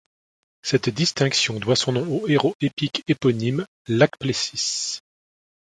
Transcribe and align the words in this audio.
Cette 0.63 0.89
distinction 0.89 1.59
doit 1.59 1.75
son 1.75 1.91
nom 1.91 2.07
au 2.23 2.27
héros 2.27 2.55
épique 2.59 3.03
éponyme 3.07 3.67
Lāčplēsis. 3.87 4.99